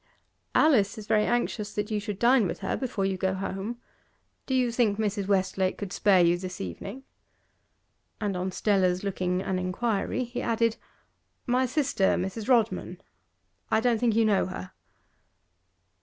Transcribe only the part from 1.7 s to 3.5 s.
that you should dine with her before you go